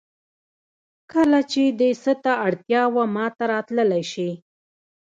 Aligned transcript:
کله 1.11 1.39
چې 1.51 1.63
دې 1.79 1.91
څه 2.03 2.13
ته 2.23 2.33
اړتیا 2.47 2.81
وه 2.95 3.03
ماته 3.15 3.43
راتللی 3.53 4.03
شې 4.11 4.29